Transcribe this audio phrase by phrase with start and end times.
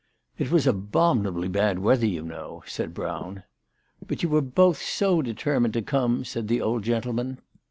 [0.39, 3.43] "It was abominably bad weather you know," said Brown."
[4.07, 7.37] But you were both so determined to come," said the old gentleman.